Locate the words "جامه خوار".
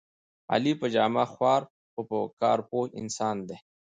0.93-1.61